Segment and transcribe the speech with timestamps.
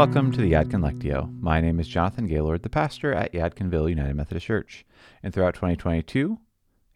[0.00, 1.30] Welcome to the Yadkin Lectio.
[1.42, 4.86] My name is Jonathan Gaylord, the pastor at Yadkinville United Methodist Church.
[5.22, 6.38] And throughout 2022,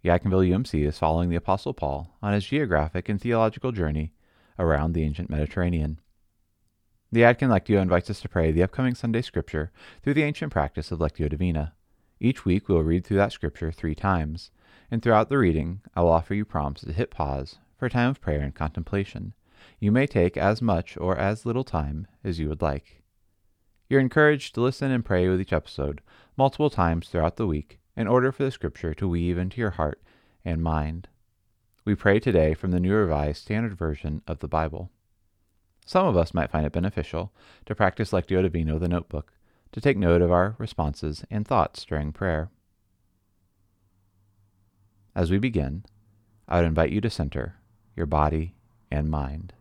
[0.02, 4.14] Yadkinville UMC is following the Apostle Paul on his geographic and theological journey
[4.58, 6.00] around the ancient Mediterranean.
[7.12, 9.70] The Yadkin Lectio invites us to pray the upcoming Sunday scripture
[10.02, 11.74] through the ancient practice of Lectio Divina.
[12.20, 14.50] Each week we will read through that scripture three times,
[14.90, 18.08] and throughout the reading I will offer you prompts to hit pause for a time
[18.08, 19.34] of prayer and contemplation.
[19.80, 23.02] You may take as much or as little time as you would like.
[23.88, 26.00] You're encouraged to listen and pray with each episode
[26.36, 30.02] multiple times throughout the week in order for the scripture to weave into your heart
[30.44, 31.08] and mind.
[31.84, 34.90] We pray today from the New Revised Standard Version of the Bible.
[35.86, 37.32] Some of us might find it beneficial
[37.66, 39.32] to practice Lectio Divina with a notebook
[39.72, 42.50] to take note of our responses and thoughts during prayer.
[45.14, 45.84] As we begin,
[46.48, 47.56] I would invite you to center
[47.94, 48.54] your body
[48.94, 49.52] and mind.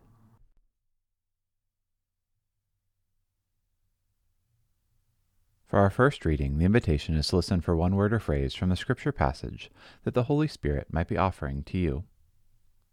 [5.66, 8.68] For our first reading, the invitation is to listen for one word or phrase from
[8.68, 9.72] the scripture passage
[10.04, 12.04] that the Holy Spirit might be offering to you.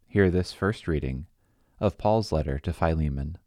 [0.08, 1.28] Hear this first reading
[1.80, 3.38] of Paul's letter to Philemon.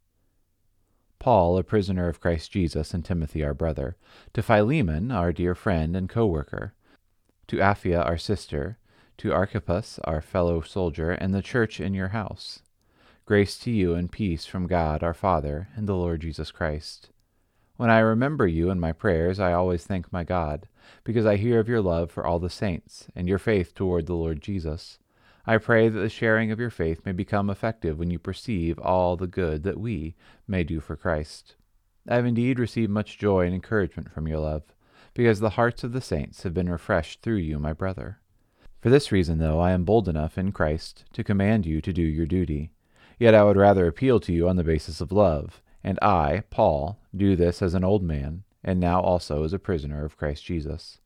[1.18, 3.96] Paul, a prisoner of Christ Jesus, and Timothy, our brother,
[4.34, 6.74] to Philemon, our dear friend and co worker,
[7.48, 8.78] to Apphia, our sister,
[9.18, 12.60] to Archippus, our fellow soldier, and the church in your house.
[13.26, 17.08] Grace to you and peace from God our Father and the Lord Jesus Christ.
[17.78, 20.68] When I remember you in my prayers, I always thank my God,
[21.04, 24.14] because I hear of your love for all the saints, and your faith toward the
[24.14, 24.98] Lord Jesus.
[25.46, 29.16] I pray that the sharing of your faith may become effective when you perceive all
[29.16, 30.16] the good that we
[30.46, 31.54] may do for Christ.
[32.06, 34.64] I have indeed received much joy and encouragement from your love,
[35.14, 38.18] because the hearts of the saints have been refreshed through you, my brother.
[38.82, 42.02] For this reason, though, I am bold enough in Christ to command you to do
[42.02, 42.72] your duty.
[43.18, 46.98] Yet I would rather appeal to you on the basis of love and I, Paul,
[47.14, 50.98] do this as an old man, and now also as a prisoner of Christ Jesus.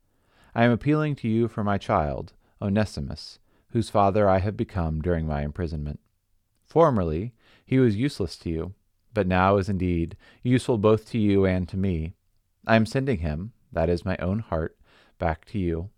[0.55, 2.31] I am appealing to you for my child,
[2.61, 3.39] Onesimus,
[3.71, 5.99] whose father I have become during my imprisonment.
[6.65, 7.33] Formerly
[7.65, 8.73] he was useless to you,
[9.13, 12.13] but now is indeed useful both to you and to me.
[12.65, 14.77] I am sending him, that is my own heart,
[15.19, 15.89] back to you.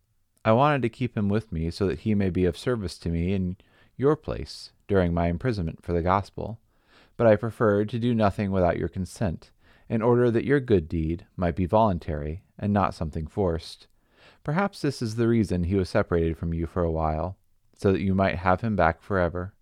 [0.44, 3.10] I wanted to keep him with me so that he may be of service to
[3.10, 3.58] me in
[4.02, 6.60] your place during my imprisonment for the gospel
[7.22, 9.52] but I preferred to do nothing without your consent,
[9.88, 13.86] in order that your good deed might be voluntary and not something forced.
[14.44, 17.38] Perhaps this is the reason he was separated from you for a while,
[17.76, 19.54] so that you might have him back forever,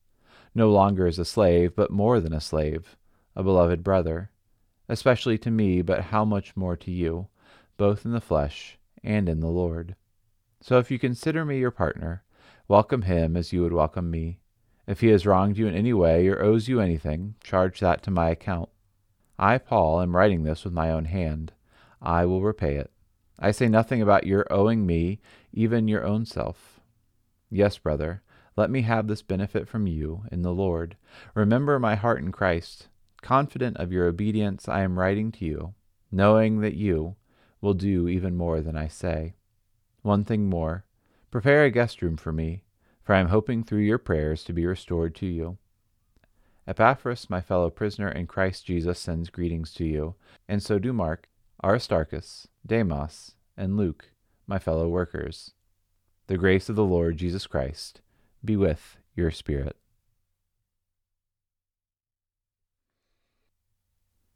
[0.55, 2.95] no longer as a slave, but more than a slave,
[3.35, 4.31] a beloved brother,
[4.87, 7.27] especially to me, but how much more to you,
[7.75, 9.97] both in the flesh and in the Lord.
[10.61, 12.23] So if you consider me your partner,
[12.69, 14.37] welcome him as you would welcome me.
[14.85, 18.11] If he has wronged you in any way or owes you anything, charge that to
[18.11, 18.69] my account.
[19.39, 21.51] I, Paul, am writing this with my own hand.
[21.99, 22.91] I will repay it.
[23.39, 25.19] I say nothing about your owing me
[25.51, 26.79] even your own self.
[27.49, 28.21] Yes, brother,
[28.55, 30.95] let me have this benefit from you in the Lord.
[31.33, 32.87] Remember my heart in Christ.
[33.23, 35.73] Confident of your obedience, I am writing to you,
[36.11, 37.15] knowing that you
[37.61, 39.33] will do even more than I say.
[40.03, 40.85] One thing more
[41.31, 42.63] prepare a guest room for me
[43.09, 45.57] for I am hoping through your prayers to be restored to you.
[46.67, 50.13] Epaphras, my fellow prisoner in Christ Jesus, sends greetings to you,
[50.47, 51.27] and so do Mark,
[51.63, 54.11] Aristarchus, Demas, and Luke,
[54.45, 55.53] my fellow workers.
[56.27, 58.01] The grace of the Lord Jesus Christ
[58.45, 59.75] be with your spirit.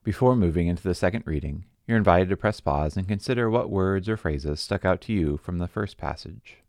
[0.03, 4.09] Before moving into the second reading, you're invited to press pause and consider what words
[4.09, 6.62] or phrases stuck out to you from the first passage.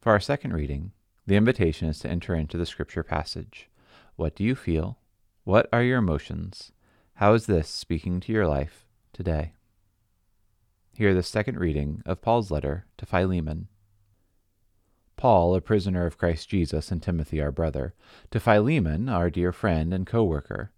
[0.00, 0.92] For our second reading,
[1.26, 3.68] the invitation is to enter into the scripture passage.
[4.14, 4.98] What do you feel?
[5.42, 6.70] What are your emotions?
[7.14, 9.52] How is this speaking to your life today?
[10.92, 13.66] Hear the second reading of Paul's letter to Philemon.
[15.16, 17.92] Paul, a prisoner of Christ Jesus, and Timothy, our brother,
[18.30, 20.70] to Philemon, our dear friend and co worker,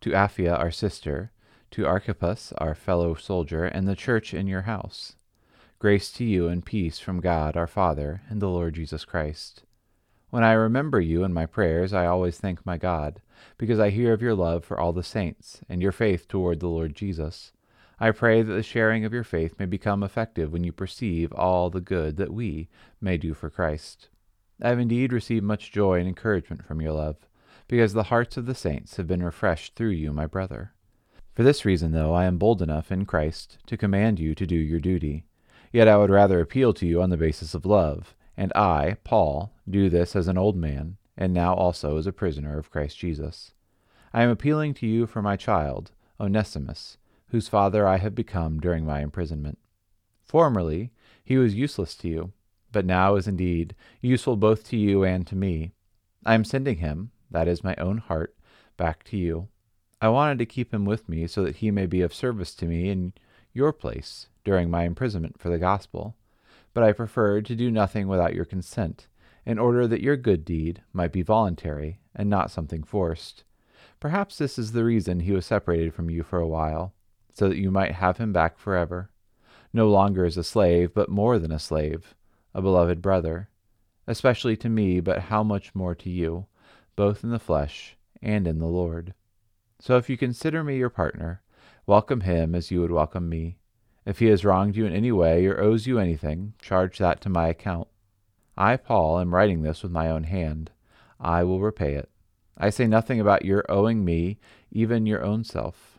[0.00, 1.32] to Apphia, our sister,
[1.72, 5.16] to Archippus, our fellow soldier, and the church in your house.
[5.84, 9.64] Grace to you and peace from God our Father and the Lord Jesus Christ.
[10.30, 13.20] When I remember you in my prayers, I always thank my God,
[13.58, 16.68] because I hear of your love for all the saints and your faith toward the
[16.68, 17.52] Lord Jesus.
[18.00, 21.68] I pray that the sharing of your faith may become effective when you perceive all
[21.68, 24.08] the good that we may do for Christ.
[24.62, 27.16] I have indeed received much joy and encouragement from your love,
[27.68, 30.72] because the hearts of the saints have been refreshed through you, my brother.
[31.34, 34.56] For this reason, though, I am bold enough in Christ to command you to do
[34.56, 35.26] your duty.
[35.74, 39.52] Yet I would rather appeal to you on the basis of love, and I, Paul,
[39.68, 43.54] do this as an old man, and now also as a prisoner of Christ Jesus.
[44.12, 45.90] I am appealing to you for my child,
[46.20, 46.96] Onesimus,
[47.30, 49.58] whose father I have become during my imprisonment.
[50.22, 50.92] Formerly
[51.24, 52.32] he was useless to you,
[52.70, 55.72] but now is indeed useful both to you and to me.
[56.24, 58.36] I am sending him, that is my own heart,
[58.76, 59.48] back to you.
[60.00, 62.66] I wanted to keep him with me so that he may be of service to
[62.66, 63.12] me in
[63.54, 66.14] your place during my imprisonment for the gospel.
[66.74, 69.06] But I preferred to do nothing without your consent,
[69.46, 73.44] in order that your good deed might be voluntary and not something forced.
[74.00, 76.92] Perhaps this is the reason he was separated from you for a while,
[77.32, 79.10] so that you might have him back forever,
[79.72, 82.14] no longer as a slave, but more than a slave,
[82.52, 83.48] a beloved brother,
[84.06, 86.46] especially to me, but how much more to you,
[86.96, 89.14] both in the flesh and in the Lord.
[89.80, 91.42] So if you consider me your partner,
[91.86, 93.58] welcome him as you would welcome me.
[94.06, 97.28] If he has wronged you in any way or owes you anything, charge that to
[97.28, 97.88] my account.
[98.56, 100.70] I, Paul, am writing this with my own hand.
[101.20, 102.08] I will repay it.
[102.56, 104.38] I say nothing about your owing me,
[104.70, 105.98] even your own self.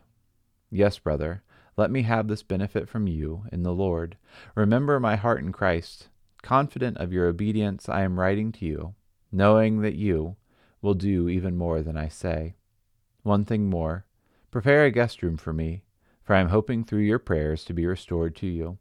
[0.70, 1.42] Yes, brother,
[1.76, 4.16] let me have this benefit from you in the Lord.
[4.54, 6.08] Remember my heart in Christ.
[6.42, 8.94] Confident of your obedience, I am writing to you,
[9.30, 10.36] knowing that you
[10.80, 12.54] will do even more than I say.
[13.22, 14.05] One thing more
[14.56, 15.82] prepare a guest room for me,
[16.22, 18.78] for I am hoping through your prayers to be restored to you.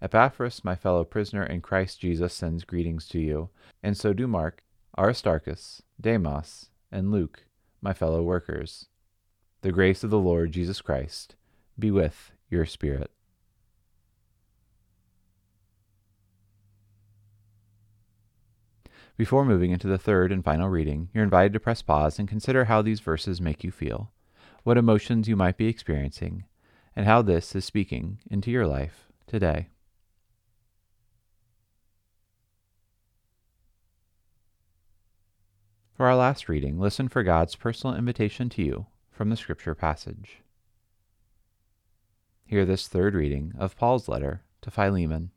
[0.00, 3.50] Epaphras, my fellow prisoner in Christ Jesus, sends greetings to you,
[3.82, 4.62] and so do Mark,
[4.96, 7.46] Aristarchus, Demas, and Luke,
[7.82, 8.86] my fellow workers.
[9.62, 11.34] The grace of the Lord Jesus Christ
[11.76, 13.10] be with your spirit.
[19.16, 22.66] Before moving into the third and final reading, you're invited to press pause and consider
[22.66, 24.12] how these verses make you feel,
[24.64, 26.44] what emotions you might be experiencing,
[26.94, 29.68] and how this is speaking into your life today.
[36.00, 40.38] For our last reading, listen for God's personal invitation to you from the Scripture passage.
[42.46, 45.30] Hear this third reading of Paul's letter to Philemon.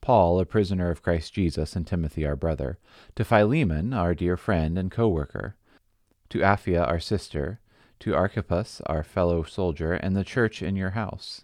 [0.00, 2.78] Paul, a prisoner of Christ Jesus, and Timothy, our brother,
[3.14, 5.56] to Philemon, our dear friend and co worker,
[6.30, 7.60] to Apphia, our sister,
[8.00, 11.42] to Archippus, our fellow soldier, and the church in your house.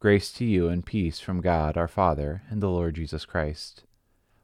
[0.00, 3.84] Grace to you and peace from God our Father and the Lord Jesus Christ.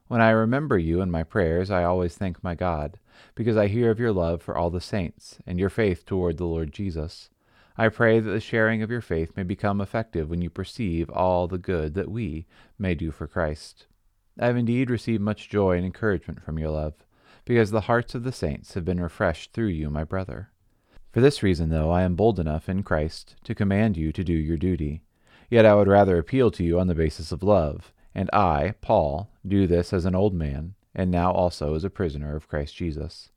[0.07, 2.99] When I remember you in my prayers, I always thank my God,
[3.33, 6.45] because I hear of your love for all the saints, and your faith toward the
[6.45, 7.29] Lord Jesus.
[7.77, 11.47] I pray that the sharing of your faith may become effective when you perceive all
[11.47, 12.45] the good that we
[12.77, 13.87] may do for Christ.
[14.39, 16.93] I have indeed received much joy and encouragement from your love,
[17.45, 20.49] because the hearts of the saints have been refreshed through you, my brother.
[21.11, 24.33] For this reason, though, I am bold enough in Christ to command you to do
[24.33, 25.03] your duty.
[25.49, 29.29] Yet I would rather appeal to you on the basis of love and I, Paul,
[29.45, 33.29] do this as an old man, and now also as a prisoner of Christ Jesus.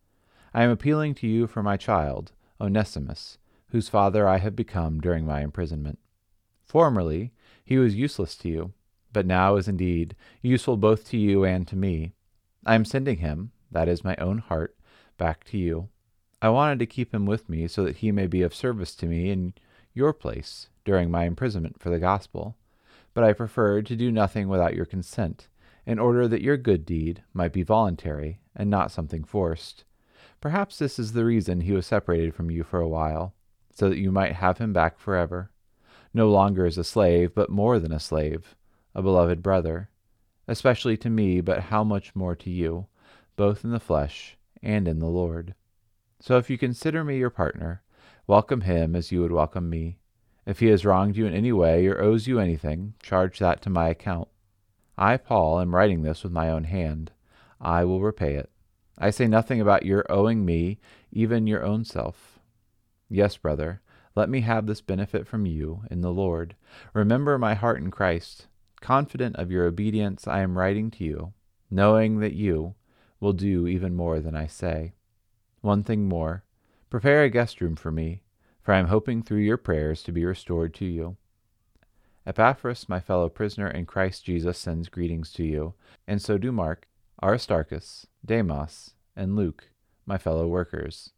[0.55, 3.39] I am appealing to you for my child, Onesimus,
[3.71, 5.99] whose father I have become during my imprisonment.
[6.65, 7.33] Formerly
[7.65, 8.73] he was useless to you,
[9.13, 12.13] but now is indeed useful both to you and to me.
[12.65, 14.77] I am sending him, that is my own heart,
[15.17, 15.89] back to you.
[16.41, 19.07] I wanted to keep him with me so that he may be of service to
[19.07, 19.55] me in
[19.95, 22.57] your place during my imprisonment for the gospel
[23.19, 25.49] but I preferred to do nothing without your consent,
[25.85, 29.83] in order that your good deed might be voluntary and not something forced.
[30.41, 33.35] Perhaps this is the reason he was separated from you for a while,
[33.73, 35.51] so that you might have him back forever,
[36.15, 38.55] no longer as a slave, but more than a slave,
[38.95, 39.91] a beloved brother,
[40.47, 42.87] especially to me, but how much more to you,
[43.39, 45.55] both in the flesh and in the Lord.
[46.21, 47.83] So if you consider me your partner,
[48.27, 49.99] welcome him as you would welcome me.
[50.45, 53.71] If he has wronged you in any way or owes you anything, charge that to
[53.71, 54.27] my account.
[54.99, 57.13] I, Paul, am writing this with my own hand.
[57.61, 58.51] I will repay it.
[58.99, 60.81] I say nothing about your owing me,
[61.13, 62.41] even your own self.
[63.09, 63.81] Yes, brother,
[64.17, 66.57] let me have this benefit from you in the Lord.
[66.93, 68.49] Remember my heart in Christ.
[68.81, 71.33] Confident of your obedience, I am writing to you,
[71.71, 72.75] knowing that you
[73.21, 74.93] will do even more than I say.
[75.61, 76.45] One thing more
[76.91, 78.23] prepare a guest room for me
[78.69, 81.17] for I am hoping through your prayers to be restored to you.
[82.27, 85.73] Epaphras, my fellow prisoner in Christ Jesus, sends greetings to you,
[86.07, 86.87] and so do Mark,
[87.23, 89.71] Aristarchus, Demas, and Luke,
[90.05, 91.15] my fellow workers.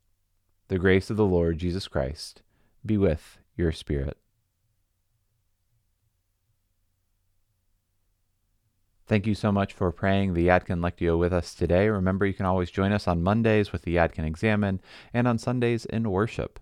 [0.68, 2.42] The grace of the Lord Jesus Christ
[2.86, 4.16] be with your spirit.
[9.10, 11.88] Thank you so much for praying the Yadkin Lectio with us today.
[11.88, 14.80] Remember, you can always join us on Mondays with the Yadkin Examen
[15.12, 16.60] and on Sundays in worship.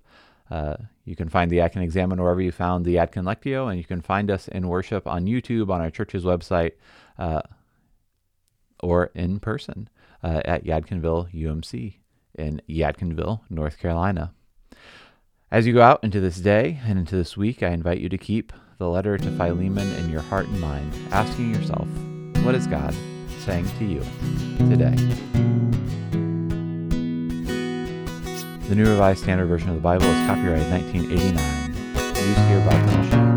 [0.50, 3.84] Uh, you can find the Yadkin Examen wherever you found the Yadkin Lectio, and you
[3.84, 6.72] can find us in worship on YouTube, on our church's website,
[7.18, 7.42] uh,
[8.80, 9.90] or in person.
[10.22, 11.96] uh, at Yadkinville UMC
[12.38, 14.32] in Yadkinville, North Carolina.
[15.50, 18.16] As you go out into this day and into this week, I invite you to
[18.16, 21.86] keep the letter to Philemon in your heart and mind, asking yourself,
[22.48, 22.94] what is God
[23.40, 24.00] saying to you
[24.70, 24.94] today?
[28.68, 31.74] The New Revised Standard Version of the Bible is copyrighted 1989,
[32.26, 33.27] used here by permission